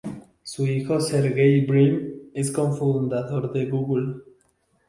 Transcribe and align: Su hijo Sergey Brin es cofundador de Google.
Su 0.41 0.65
hijo 0.65 0.99
Sergey 0.99 1.63
Brin 1.63 2.31
es 2.33 2.49
cofundador 2.51 3.53
de 3.53 3.67
Google. 3.69 4.23